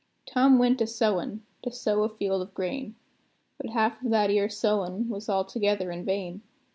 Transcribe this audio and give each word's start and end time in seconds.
Tom 0.25 0.53
he 0.53 0.57
went 0.59 0.81
a 0.81 0.87
sowin', 0.87 1.43
to 1.61 1.71
sow 1.71 2.01
a 2.01 2.09
field 2.09 2.41
of 2.41 2.55
grain; 2.55 2.95
But 3.59 3.69
half 3.69 4.03
of 4.03 4.09
that 4.09 4.31
'ere 4.31 4.49
sowin' 4.49 5.09
was 5.09 5.29
altogether 5.29 5.91
in 5.91 6.05
vain. 6.05 6.41